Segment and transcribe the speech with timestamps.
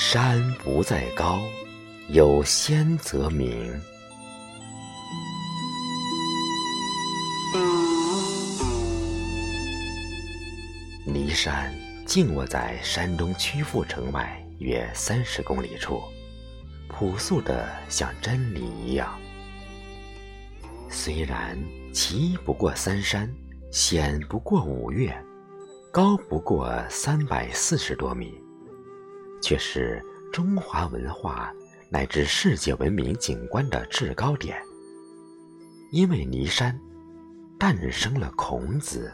[0.00, 1.42] 山不在高，
[2.10, 3.74] 有仙则名。
[11.04, 11.74] 骊山
[12.06, 16.00] 静卧在山东曲阜城外约三十公里处，
[16.86, 19.18] 朴素的像真理一样。
[20.88, 21.58] 虽然
[21.92, 23.28] 奇不过三山，
[23.72, 25.12] 险不过五岳，
[25.90, 28.32] 高不过三百四十多米，
[29.40, 30.02] 却是
[30.32, 31.52] 中华文化
[31.90, 34.60] 乃至世界文明景观的制高点。
[35.90, 36.78] 因为骊山，
[37.58, 39.10] 诞生了孔子。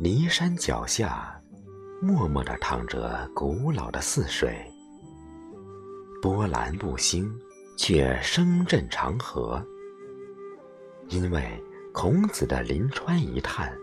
[0.00, 1.42] 骊山脚下，
[2.00, 4.64] 默默地淌着古老的泗水，
[6.22, 7.28] 波澜不兴，
[7.76, 9.60] 却声震长河。
[11.08, 11.60] 因为
[12.00, 13.76] 孔子的临川一叹：“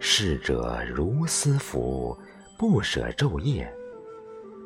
[0.00, 2.18] 逝者如斯夫，
[2.58, 3.72] 不舍昼夜”，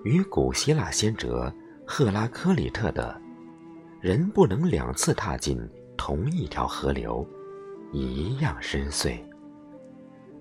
[0.05, 1.53] 与古希腊先哲
[1.87, 3.21] 赫拉克里特的
[4.01, 5.61] “人不能两次踏进
[5.99, 7.29] 同一条河流”
[7.93, 9.23] 一样深邃。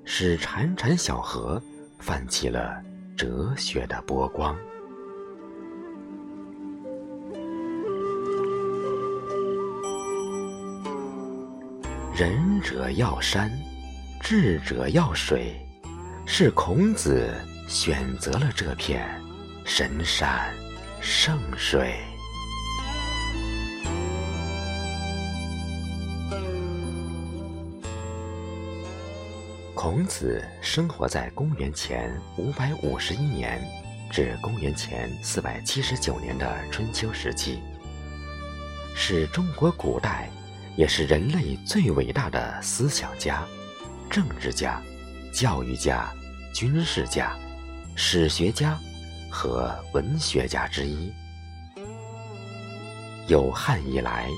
[0.05, 1.61] 使潺潺小河
[1.99, 2.81] 泛起了
[3.17, 4.57] 哲学的波光。
[12.13, 13.49] 仁者要山，
[14.19, 15.55] 智者要水，
[16.25, 17.33] 是孔子
[17.69, 19.09] 选择了这片
[19.63, 20.53] 神山
[20.99, 21.95] 圣水。
[29.73, 33.59] 孔子生活在公元前五百五十一年
[34.11, 37.59] 至公元前四百七十九年的春秋时期，
[38.93, 40.29] 是中国古代，
[40.75, 43.45] 也是人类最伟大的思想家、
[44.09, 44.81] 政治家、
[45.33, 46.11] 教育家、
[46.53, 47.35] 军事家、
[47.95, 48.77] 史学家
[49.29, 51.11] 和文学家之一。
[53.27, 54.29] 有汉以来，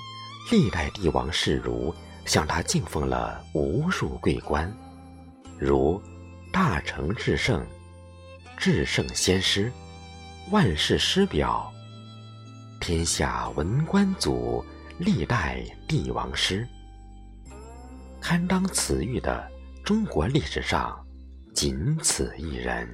[0.52, 1.94] 历代帝王世儒
[2.26, 4.72] 向他敬奉了无数桂冠。
[5.60, 6.02] 如
[6.52, 7.66] 大成至圣、
[8.58, 9.72] 至圣先师、
[10.52, 11.72] 万世师表、
[12.80, 14.64] 天下文官祖、
[15.00, 16.68] 历代帝王诗，
[18.22, 19.50] 堪当此誉的
[19.84, 20.98] 中国历史上
[21.54, 22.88] 仅此一人。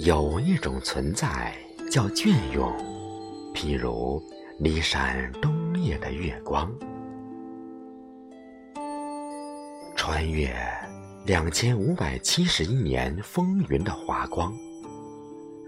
[0.00, 1.56] 有一种存在
[1.90, 2.72] 叫隽永，
[3.54, 4.22] 譬如。
[4.60, 6.68] 骊山冬夜的月光，
[9.94, 10.52] 穿越
[11.24, 14.52] 两千五百七十一年风云的华光，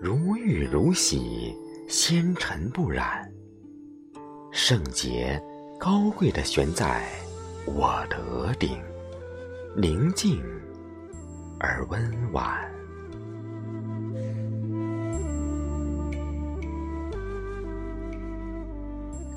[0.00, 1.54] 如玉如洗，
[1.86, 3.30] 纤尘不染，
[4.50, 5.40] 圣洁
[5.78, 7.06] 高贵的悬在
[7.66, 8.80] 我的额顶，
[9.76, 10.42] 宁静
[11.58, 12.58] 而温婉。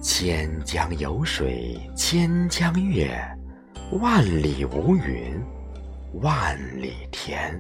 [0.02, 3.14] 千江有水千江月，
[4.00, 5.34] 万里无云
[6.22, 7.60] 万里田。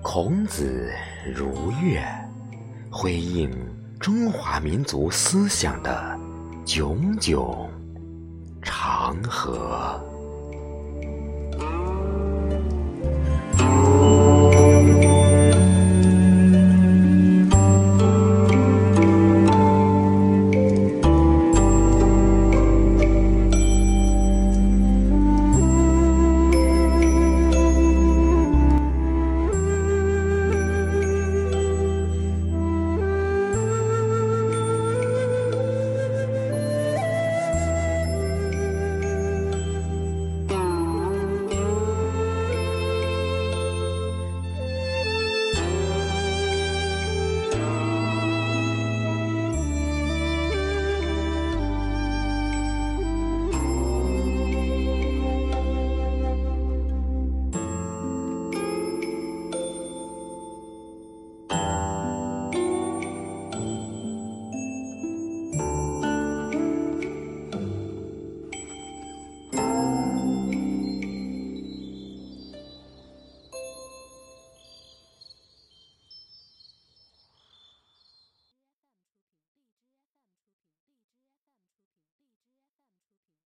[0.00, 0.92] 孔子
[1.34, 2.02] 如月，
[2.90, 3.50] 辉映
[3.98, 6.18] 中华民族思想的
[6.64, 7.68] 炯炯
[8.62, 10.00] 长河。